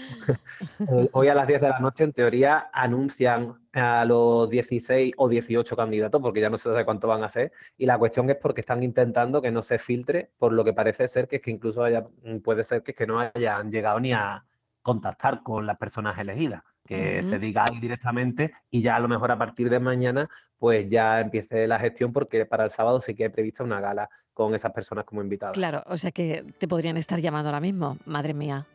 Eh, 0.79 1.09
Hoy 1.13 1.27
a 1.29 1.35
las 1.35 1.47
10 1.47 1.61
de 1.61 1.69
la 1.69 1.79
noche, 1.79 2.03
en 2.03 2.11
teoría, 2.13 2.42
anuncian 2.45 3.59
a 3.73 4.05
los 4.05 4.49
16 4.49 5.13
o 5.17 5.29
18 5.29 5.75
candidatos, 5.75 6.21
porque 6.21 6.41
ya 6.41 6.49
no 6.49 6.57
se 6.57 6.69
sabe 6.69 6.85
cuánto 6.85 7.07
van 7.07 7.23
a 7.23 7.29
ser, 7.29 7.51
y 7.77 7.85
la 7.85 7.97
cuestión 7.97 8.29
es 8.29 8.37
porque 8.37 8.61
están 8.61 8.83
intentando 8.83 9.41
que 9.41 9.51
no 9.51 9.61
se 9.61 9.77
filtre, 9.77 10.31
por 10.37 10.53
lo 10.53 10.63
que 10.63 10.73
parece 10.73 11.07
ser 11.07 11.27
que 11.27 11.37
es 11.37 11.41
que 11.41 11.51
incluso 11.51 11.83
haya, 11.83 12.05
mm, 12.23 12.39
puede 12.39 12.63
ser 12.63 12.83
que, 12.83 12.91
es 12.91 12.97
que 12.97 13.07
no 13.07 13.19
hayan 13.19 13.71
llegado 13.71 13.99
ni 13.99 14.13
a 14.13 14.45
contactar 14.81 15.43
con 15.43 15.65
las 15.65 15.77
personas 15.77 16.17
elegidas, 16.17 16.61
que 16.85 17.23
se 17.23 17.39
diga 17.39 17.63
ahí 17.63 17.79
directamente 17.79 18.53
y 18.69 18.81
ya 18.81 18.97
a 18.97 18.99
lo 18.99 19.07
mejor 19.07 19.31
a 19.31 19.37
partir 19.37 19.69
de 19.69 19.79
mañana 19.79 20.29
pues 20.57 20.89
ya 20.89 21.21
empiece 21.21 21.65
la 21.65 21.79
gestión 21.79 22.11
porque 22.11 22.45
para 22.45 22.65
el 22.65 22.69
sábado 22.69 22.99
sí 22.99 23.15
que 23.15 23.23
hay 23.23 23.29
prevista 23.29 23.63
una 23.63 23.79
gala 23.79 24.09
con 24.33 24.53
esas 24.53 24.73
personas 24.73 25.05
como 25.05 25.21
invitadas. 25.21 25.53
Claro, 25.53 25.81
o 25.85 25.97
sea 25.97 26.11
que 26.11 26.43
te 26.57 26.67
podrían 26.67 26.97
estar 26.97 27.19
llamando 27.19 27.47
ahora 27.47 27.61
mismo. 27.61 27.97
Madre 28.05 28.33
mía. 28.33 28.67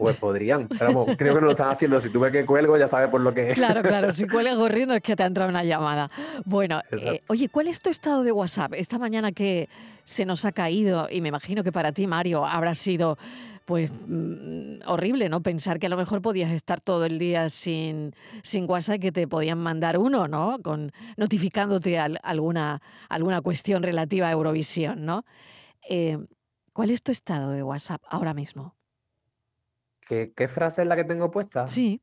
Pues 0.00 0.16
podrían, 0.16 0.66
pero 0.66 0.94
vamos, 0.94 1.14
creo 1.18 1.34
que 1.34 1.40
no 1.42 1.46
lo 1.48 1.52
están 1.52 1.68
haciendo. 1.68 2.00
Si 2.00 2.08
tuve 2.08 2.32
que 2.32 2.46
cuelgo, 2.46 2.74
ya 2.78 2.88
sabes 2.88 3.10
por 3.10 3.20
lo 3.20 3.34
que 3.34 3.50
es. 3.50 3.56
Claro, 3.58 3.82
claro, 3.82 4.12
si 4.12 4.26
cuelgas 4.26 4.56
corriendo 4.56 4.94
es 4.94 5.02
que 5.02 5.14
te 5.14 5.22
ha 5.22 5.26
entrado 5.26 5.50
una 5.50 5.62
llamada. 5.62 6.10
Bueno, 6.46 6.80
eh, 6.90 7.20
oye, 7.28 7.50
¿cuál 7.50 7.68
es 7.68 7.80
tu 7.80 7.90
estado 7.90 8.22
de 8.22 8.32
WhatsApp? 8.32 8.72
Esta 8.76 8.98
mañana 8.98 9.30
que 9.32 9.68
se 10.04 10.24
nos 10.24 10.46
ha 10.46 10.52
caído, 10.52 11.06
y 11.10 11.20
me 11.20 11.28
imagino 11.28 11.62
que 11.62 11.70
para 11.70 11.92
ti, 11.92 12.06
Mario, 12.06 12.46
habrá 12.46 12.74
sido 12.74 13.18
pues 13.66 13.90
mm, 13.92 14.80
horrible, 14.86 15.28
¿no? 15.28 15.42
Pensar 15.42 15.78
que 15.78 15.84
a 15.84 15.90
lo 15.90 15.98
mejor 15.98 16.22
podías 16.22 16.50
estar 16.50 16.80
todo 16.80 17.04
el 17.04 17.18
día 17.18 17.50
sin, 17.50 18.14
sin 18.42 18.64
WhatsApp 18.70 18.96
y 18.96 19.00
que 19.00 19.12
te 19.12 19.28
podían 19.28 19.58
mandar 19.58 19.98
uno, 19.98 20.28
¿no? 20.28 20.60
Con, 20.62 20.92
notificándote 21.18 21.98
al- 21.98 22.18
alguna, 22.22 22.80
alguna 23.10 23.42
cuestión 23.42 23.82
relativa 23.82 24.28
a 24.28 24.32
Eurovisión, 24.32 25.04
¿no? 25.04 25.26
Eh, 25.90 26.16
¿Cuál 26.72 26.88
es 26.88 27.02
tu 27.02 27.12
estado 27.12 27.50
de 27.50 27.62
WhatsApp 27.62 28.00
ahora 28.08 28.32
mismo? 28.32 28.74
¿Qué, 30.10 30.32
qué 30.36 30.46
frase 30.48 30.82
es 30.82 30.88
la 30.88 30.96
que 30.96 31.04
tengo 31.04 31.30
puesta? 31.30 31.62
Sí. 31.64 32.02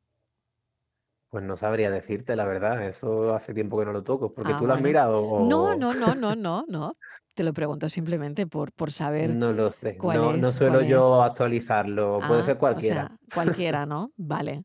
Pues 1.30 1.44
no 1.44 1.56
sabría 1.56 1.90
decirte, 1.90 2.36
la 2.36 2.44
verdad. 2.46 2.86
Eso 2.86 3.34
hace 3.34 3.52
tiempo 3.54 3.78
que 3.78 3.84
no 3.84 3.92
lo 3.92 4.02
toco. 4.02 4.32
¿Porque 4.34 4.54
Ah, 4.54 4.54
tú 4.54 4.66
lo 4.66 4.72
has 4.74 4.80
mirado 4.80 5.22
No, 5.36 5.74
o 5.74 5.74
no, 5.74 5.94
no, 5.94 6.14
no, 6.14 6.34
no, 6.36 6.64
no. 6.68 6.96
Te 7.34 7.44
lo 7.44 7.52
pregunto 7.52 7.88
simplemente 7.88 8.46
por, 8.46 8.72
por 8.72 8.92
saber 8.92 9.38
no 9.38 9.52
lo 9.52 9.70
sé? 9.70 9.98
cuál 9.98 10.30
No, 10.36 10.52
suelo 10.52 10.80
cuál 10.80 10.82
es. 10.84 11.16
yo 11.16 11.22
actualizarlo. 11.22 12.24
Puede 12.26 12.42
Ah, 12.42 12.44
ser 12.44 12.58
o 12.70 12.80
cualquiera. 12.80 12.82
sea, 12.82 13.18
cualquiera, 13.32 13.86
¿no? 13.86 14.12
Vale. 14.16 14.64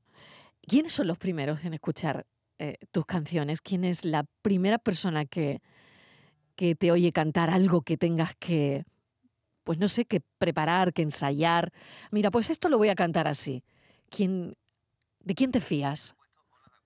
¿Quiénes 0.61 0.93
son 0.93 1.07
los 1.07 1.17
primeros 1.19 1.65
en 1.65 1.73
escuchar 1.75 2.27
eh, 2.59 2.77
tus 2.91 3.05
canciones? 3.05 3.61
¿Quién 3.61 3.85
es 3.85 4.05
la 4.05 4.25
primera 4.43 4.79
persona 4.79 5.25
que, 5.25 5.61
que 6.55 6.75
te 6.75 6.91
oye 6.91 7.11
cantar 7.11 7.49
algo 7.49 7.81
que 7.81 7.97
tengas 7.97 8.35
que, 8.39 8.85
pues 9.63 9.79
no 9.79 9.87
sé, 9.87 10.05
que 10.05 10.21
preparar, 10.37 10.93
que 10.93 11.01
ensayar? 11.01 11.71
Mira, 12.11 12.31
pues 12.31 12.49
esto 12.49 12.69
lo 12.69 12.77
voy 12.77 12.89
a 12.89 12.95
cantar 12.95 13.27
así. 13.27 13.63
¿Quién, 14.09 14.55
¿De 15.19 15.35
quién 15.35 15.51
te 15.51 15.61
fías? 15.61 16.15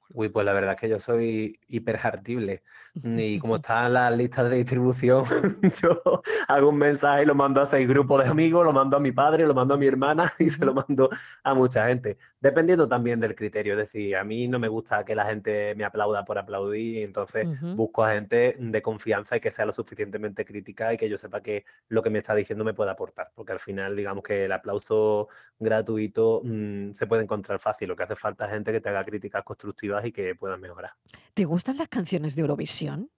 Uy, 0.09 0.29
pues 0.29 0.45
la 0.45 0.53
verdad 0.53 0.75
es 0.75 0.79
que 0.79 0.89
yo 0.89 0.99
soy 0.99 1.59
hiperjartible. 1.67 2.63
Y 3.03 3.39
como 3.39 3.55
están 3.57 3.93
las 3.93 4.15
listas 4.15 4.49
de 4.49 4.57
distribución, 4.57 5.25
yo 5.81 6.21
hago 6.47 6.69
un 6.69 6.77
mensaje 6.77 7.23
y 7.23 7.25
lo 7.25 7.35
mando 7.35 7.61
a 7.61 7.65
seis 7.65 7.87
grupos 7.87 8.23
de 8.23 8.29
amigos, 8.29 8.65
lo 8.65 8.73
mando 8.73 8.97
a 8.97 8.99
mi 8.99 9.11
padre, 9.11 9.45
lo 9.45 9.53
mando 9.53 9.73
a 9.73 9.77
mi 9.77 9.87
hermana 9.87 10.31
y 10.39 10.49
se 10.49 10.65
lo 10.65 10.73
mando 10.73 11.09
a 11.43 11.53
mucha 11.53 11.87
gente. 11.87 12.17
Dependiendo 12.39 12.87
también 12.87 13.19
del 13.19 13.35
criterio. 13.35 13.73
Es 13.73 13.79
decir, 13.79 14.15
a 14.15 14.23
mí 14.23 14.47
no 14.47 14.59
me 14.59 14.67
gusta 14.67 15.03
que 15.03 15.15
la 15.15 15.25
gente 15.25 15.75
me 15.75 15.83
aplauda 15.83 16.23
por 16.23 16.37
aplaudir, 16.37 17.03
entonces 17.03 17.47
busco 17.75 18.03
a 18.03 18.13
gente 18.13 18.55
de 18.57 18.81
confianza 18.81 19.37
y 19.37 19.39
que 19.39 19.51
sea 19.51 19.65
lo 19.65 19.73
suficientemente 19.73 20.45
crítica 20.45 20.93
y 20.93 20.97
que 20.97 21.09
yo 21.09 21.17
sepa 21.17 21.41
que 21.41 21.65
lo 21.89 22.01
que 22.01 22.09
me 22.09 22.19
está 22.19 22.33
diciendo 22.33 22.63
me 22.63 22.73
puede 22.73 22.91
aportar. 22.91 23.31
Porque 23.35 23.51
al 23.51 23.59
final, 23.59 23.95
digamos 23.95 24.23
que 24.23 24.45
el 24.45 24.51
aplauso 24.51 25.27
gratuito 25.59 26.41
mm, 26.43 26.91
se 26.93 27.07
puede 27.07 27.23
encontrar 27.23 27.59
fácil. 27.59 27.89
Lo 27.89 27.95
que 27.95 28.03
hace 28.03 28.15
falta 28.15 28.45
es 28.45 28.51
gente 28.51 28.71
que 28.71 28.81
te 28.81 28.89
haga 28.89 29.03
críticas 29.03 29.43
constructivas 29.43 29.97
y 30.06 30.12
que 30.12 30.36
puedan 30.36 30.62
mejorar. 30.62 30.92
¿Te 31.34 31.46
gustan 31.46 31.77
las 31.77 31.89
canciones 31.89 32.36
de 32.36 32.42
Eurovisión? 32.42 33.10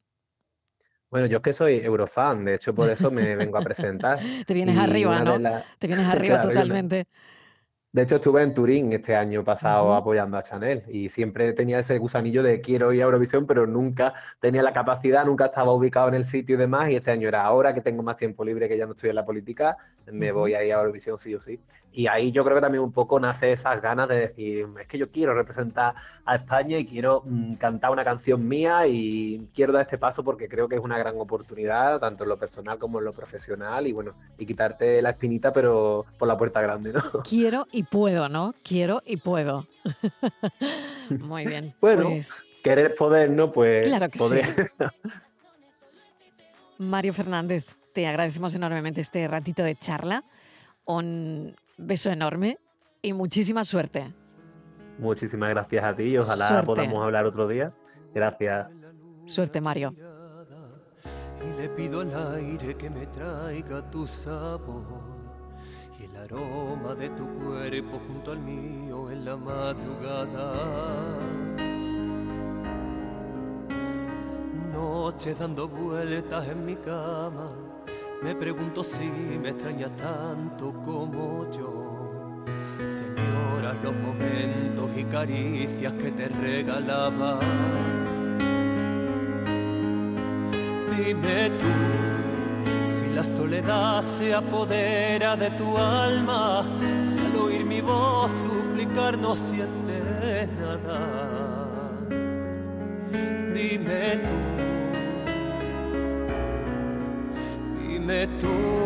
Bueno, 1.10 1.26
yo 1.26 1.38
es 1.38 1.44
que 1.44 1.54
soy 1.54 1.78
eurofan, 1.80 2.46
de 2.46 2.56
hecho 2.56 2.74
por 2.76 2.90
eso 2.90 3.10
me 3.10 3.36
vengo 3.36 3.58
a 3.58 3.62
presentar. 3.62 4.20
Te 4.46 4.54
vienes 4.54 4.78
arriba, 4.78 5.24
¿no? 5.24 5.40
Te 5.80 5.88
vienes 5.88 6.06
arriba 6.08 6.42
totalmente. 6.42 7.06
De 7.92 8.04
hecho, 8.04 8.18
estuve 8.18 8.44
en 8.44 8.54
Turín 8.54 8.94
este 8.94 9.16
año 9.16 9.44
pasado 9.44 9.96
apoyando 9.96 10.38
a 10.38 10.44
Chanel 10.44 10.84
y 10.90 11.10
siempre 11.10 11.54
tenía 11.54 11.80
ese 11.80 11.98
gusanillo 11.98 12.44
de 12.44 12.62
quiero 12.62 12.94
ir 12.94 13.02
a 13.02 13.06
Eurovisión, 13.06 13.48
pero 13.48 13.66
nunca 13.66 14.14
tenía 14.40 14.62
la 14.62 14.74
capacidad, 14.74 15.26
nunca 15.26 15.46
estaba 15.46 15.74
ubicado 15.74 16.08
en 16.10 16.14
el 16.14 16.26
sitio 16.26 16.54
y 16.54 16.60
demás. 16.60 16.92
Y 16.92 16.98
este 16.98 17.10
año 17.10 17.28
era 17.28 17.44
ahora 17.44 17.74
que 17.74 17.82
tengo 17.82 18.04
más 18.04 18.16
tiempo 18.16 18.46
libre, 18.46 18.70
que 18.70 18.78
ya 18.78 18.86
no 18.86 18.92
estoy 18.92 19.10
en 19.10 19.16
la 19.16 19.26
política, 19.26 19.76
me 20.12 20.32
voy 20.32 20.54
a 20.54 20.64
ir 20.64 20.72
a 20.72 20.78
Eurovisión 20.78 21.18
sí 21.18 21.34
o 21.34 21.42
sí. 21.42 21.60
Y 21.92 22.06
ahí 22.06 22.32
yo 22.32 22.44
creo 22.44 22.58
que 22.58 22.62
también 22.62 22.84
un 22.84 22.92
poco 22.92 23.20
nace 23.20 23.52
esas 23.52 23.82
ganas 23.82 24.08
de 24.08 24.18
decir, 24.18 24.68
es 24.80 24.86
que 24.86 25.00
yo 25.00 25.10
quiero 25.10 25.34
representar 25.34 25.96
a 26.26 26.36
España 26.36 26.78
y 26.78 26.86
quiero 26.86 27.24
mm, 27.26 27.56
cantar 27.56 27.90
una 27.90 28.04
canción 28.04 28.48
mía 28.48 28.86
y 28.86 29.50
quiero 29.56 29.74
dar 29.74 29.82
este 29.82 29.98
paso 29.98 30.24
porque 30.24 30.48
creo 30.48 30.70
que 30.70 30.76
es 30.76 30.82
una 30.82 31.00
gran 31.00 31.20
oportunidad, 31.20 32.00
tanto 32.00 32.24
en 32.24 32.30
lo 32.30 32.38
personal 32.38 32.78
como 32.78 33.00
en 33.00 33.06
lo 33.06 33.14
profesional. 33.14 33.88
Y 33.88 33.94
bueno, 33.94 34.14
y 34.38 34.46
quitarte 34.46 35.02
la 35.02 35.10
espinita, 35.10 35.52
pero 35.52 36.06
por 36.20 36.28
la 36.28 36.38
puerta 36.38 36.62
grande, 36.62 36.94
¿no? 36.94 37.02
Quiero 37.28 37.66
y 37.72 37.79
puedo, 37.84 38.30
¿no? 38.30 38.54
Quiero 38.64 39.02
y 39.06 39.18
puedo. 39.18 39.68
Muy 41.10 41.46
bien. 41.46 41.74
Bueno, 41.82 42.04
pues 42.04 42.32
querer 42.64 42.96
poder, 42.96 43.30
¿no? 43.30 43.52
Pues 43.52 43.88
claro 43.88 44.10
que 44.10 44.20
Sí. 44.20 44.64
Mario 46.78 47.14
Fernández, 47.14 47.66
te 47.94 48.08
agradecemos 48.08 48.56
enormemente 48.56 49.02
este 49.02 49.28
ratito 49.28 49.64
de 49.64 49.76
charla. 49.76 50.24
Un 50.86 51.56
beso 51.78 52.10
enorme 52.10 52.58
y 53.02 53.14
muchísima 53.14 53.66
suerte. 53.66 54.14
Muchísimas 54.98 55.50
gracias 55.50 55.84
a 55.84 55.96
ti 55.96 56.04
y 56.04 56.18
ojalá 56.18 56.64
podamos 56.64 57.04
hablar 57.04 57.26
otro 57.26 57.48
día. 57.48 57.74
Gracias. 58.14 58.68
Suerte, 59.26 59.62
Mario. 59.62 59.94
Y 61.42 61.62
le 61.62 61.70
pido 61.70 62.02
al 62.02 62.36
aire 62.36 62.76
que 62.76 62.90
me 62.90 63.06
traiga 63.08 63.90
tu 63.90 64.08
sabor 64.08 65.09
aroma 66.24 66.96
de 66.96 67.10
tu 67.10 67.28
cuerpo 67.40 68.00
junto 68.08 68.32
al 68.32 68.40
mío 68.40 69.10
en 69.10 69.26
la 69.26 69.38
madrugada. 69.38 70.54
Noche 74.74 75.34
dando 75.34 75.68
vueltas 75.68 76.48
en 76.48 76.66
mi 76.66 76.76
cama, 76.76 77.52
me 78.22 78.36
pregunto 78.36 78.84
si 78.84 79.10
me 79.42 79.50
extrañas 79.50 79.96
tanto 79.98 80.74
como 80.86 81.50
yo. 81.52 82.44
Señoras, 82.86 83.76
los 83.84 83.96
momentos 83.96 84.90
y 84.96 85.04
caricias 85.04 85.94
que 85.94 86.12
te 86.12 86.28
regalaba. 86.30 87.40
Dime 90.92 91.52
tú 91.58 92.29
si 92.84 93.14
la 93.14 93.24
soledad 93.24 94.02
se 94.02 94.34
apodera 94.34 95.36
de 95.36 95.50
tu 95.52 95.78
alma, 95.78 96.66
si 97.00 97.18
al 97.20 97.36
oír 97.36 97.66
mi 97.66 97.82
voz 97.82 98.32
suplicar 98.32 99.18
no 99.18 99.36
sientes 99.36 100.50
nada, 100.60 101.92
dime 103.54 104.18
tú, 104.28 104.40
dime 107.82 108.28
tú. 108.40 108.80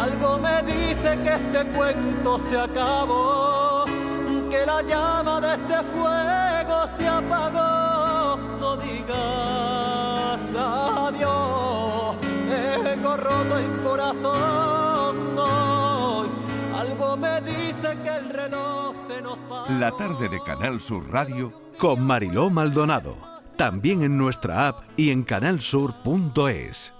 algo 0.00 0.38
me 0.38 0.62
dice 0.62 1.18
que 1.22 1.34
este 1.34 1.64
cuento 1.76 2.38
se 2.38 2.58
acabó, 2.58 3.84
que 4.50 4.64
la 4.66 4.82
llama 4.82 5.40
de 5.40 5.54
este 5.54 5.76
fuego 5.92 6.86
se 6.96 7.08
apagó 7.08 7.85
el 13.56 13.80
corazón. 13.80 15.16
Algo 16.74 17.16
me 17.16 17.40
dice 17.40 17.96
que 18.02 18.16
el 18.16 18.28
reloj 18.30 18.94
se 19.06 19.22
nos. 19.22 19.38
La 19.68 19.90
tarde 19.92 20.28
de 20.28 20.40
Canal 20.40 20.80
Sur 20.80 21.10
Radio 21.10 21.52
con 21.78 22.02
Mariló 22.02 22.50
Maldonado. 22.50 23.16
También 23.56 24.02
en 24.02 24.18
nuestra 24.18 24.68
app 24.68 24.82
y 24.96 25.10
en 25.10 25.22
canalsur.es. 25.24 26.95